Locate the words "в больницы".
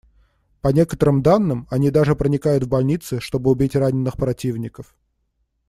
2.63-3.19